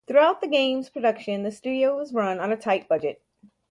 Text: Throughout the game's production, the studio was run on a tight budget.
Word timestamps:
Throughout 0.07 0.41
the 0.41 0.47
game's 0.47 0.89
production, 0.89 1.43
the 1.43 1.51
studio 1.51 1.95
was 1.95 2.11
run 2.11 2.39
on 2.39 2.51
a 2.51 2.57
tight 2.57 2.87
budget. 2.87 3.21